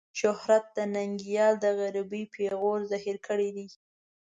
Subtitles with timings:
[0.19, 3.67] شهرت ننګيال د غريبۍ پېغور زهير کړی دی.